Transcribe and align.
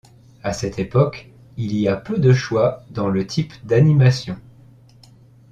À 0.41 0.51
cette 0.51 0.79
époque 0.79 1.29
il 1.57 1.77
y 1.77 1.87
a 1.87 1.95
peu 1.95 2.17
de 2.17 2.33
choix 2.33 2.81
dans 2.89 3.07
le 3.07 3.27
type 3.27 3.53
d'animation. 3.67 4.35